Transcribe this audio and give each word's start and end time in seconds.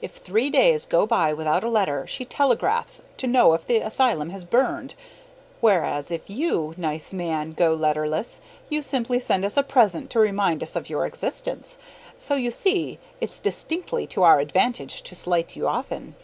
If 0.00 0.12
three 0.12 0.48
days 0.48 0.86
go 0.86 1.06
by 1.08 1.32
without 1.32 1.64
a 1.64 1.68
letter 1.68 2.06
she 2.06 2.24
telegraphs 2.24 3.02
to 3.16 3.26
know 3.26 3.52
if 3.52 3.66
the 3.66 3.78
asylum 3.78 4.30
has 4.30 4.44
burned; 4.44 4.94
whereas, 5.60 6.12
if 6.12 6.30
you 6.30 6.72
nice 6.76 7.12
man 7.12 7.50
go 7.50 7.74
letterless, 7.74 8.40
you 8.68 8.80
simply 8.80 9.18
send 9.18 9.44
us 9.44 9.56
a 9.56 9.64
present 9.64 10.08
to 10.10 10.20
remind 10.20 10.62
us 10.62 10.76
of 10.76 10.88
your 10.88 11.04
existence. 11.04 11.78
So, 12.16 12.36
you 12.36 12.52
see, 12.52 13.00
it's 13.20 13.40
distinctly 13.40 14.06
to 14.06 14.22
our 14.22 14.38
advantage 14.38 15.02
to 15.02 15.16
slight 15.16 15.56
you 15.56 15.66
often. 15.66 16.14